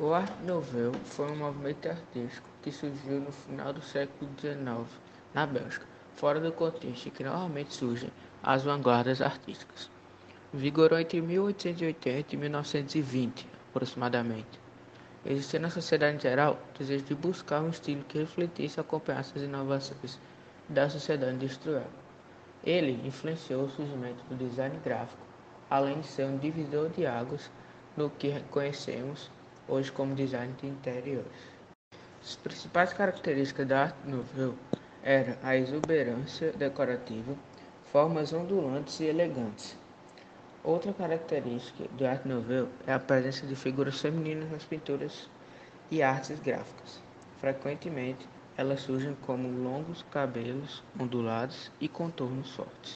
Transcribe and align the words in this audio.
O 0.00 0.14
Art 0.14 0.32
Nouveau 0.44 0.92
foi 1.02 1.28
um 1.28 1.34
movimento 1.34 1.88
artístico 1.88 2.48
que 2.62 2.70
surgiu 2.70 3.20
no 3.20 3.32
final 3.32 3.72
do 3.72 3.82
século 3.82 4.30
XIX 4.38 4.86
na 5.34 5.44
Bélgica, 5.44 5.84
fora 6.14 6.38
do 6.38 6.52
contexto 6.52 7.08
em 7.08 7.10
que 7.10 7.24
normalmente 7.24 7.74
surgem 7.74 8.12
as 8.40 8.62
vanguardas 8.62 9.20
artísticas. 9.20 9.90
Vigorou 10.52 11.00
entre 11.00 11.20
1880 11.20 12.32
e 12.32 12.38
1920, 12.38 13.48
aproximadamente. 13.70 14.60
Existia 15.26 15.58
na 15.58 15.68
sociedade 15.68 16.16
em 16.16 16.20
geral 16.20 16.60
o 16.72 16.78
desejo 16.78 17.04
de 17.04 17.16
buscar 17.16 17.60
um 17.60 17.70
estilo 17.70 18.04
que 18.04 18.18
refletisse 18.18 18.78
e 18.78 18.80
acompanhasse 18.80 19.32
as 19.34 19.42
inovações 19.42 20.20
da 20.68 20.88
sociedade 20.88 21.34
industrial. 21.34 21.90
Ele 22.62 23.04
influenciou 23.04 23.64
o 23.64 23.70
surgimento 23.70 24.22
do 24.30 24.36
design 24.36 24.78
gráfico, 24.84 25.26
além 25.68 26.00
de 26.02 26.06
ser 26.06 26.26
um 26.26 26.38
divisor 26.38 26.88
de 26.90 27.04
águas 27.04 27.50
no 27.96 28.08
que 28.08 28.38
conhecemos 28.48 29.28
hoje 29.68 29.92
como 29.92 30.14
design 30.14 30.54
de 30.60 30.66
interiores. 30.66 31.26
As 32.22 32.36
principais 32.36 32.92
características 32.92 33.66
da 33.66 33.82
arte 33.84 34.08
nouveau 34.08 34.54
eram 35.02 35.36
a 35.42 35.56
exuberância 35.56 36.52
decorativa, 36.52 37.34
formas 37.92 38.32
ondulantes 38.32 38.98
e 39.00 39.04
elegantes. 39.04 39.76
Outra 40.64 40.92
característica 40.92 41.84
do 41.92 42.06
arte 42.06 42.26
nouveau 42.26 42.68
é 42.86 42.92
a 42.92 42.98
presença 42.98 43.46
de 43.46 43.54
figuras 43.54 44.00
femininas 44.00 44.50
nas 44.50 44.64
pinturas 44.64 45.30
e 45.90 46.02
artes 46.02 46.38
gráficas. 46.40 47.00
Frequentemente, 47.40 48.28
elas 48.56 48.80
surgem 48.80 49.14
como 49.24 49.48
longos 49.48 50.04
cabelos 50.10 50.82
ondulados 50.98 51.70
e 51.80 51.88
contornos 51.88 52.50
fortes. 52.50 52.78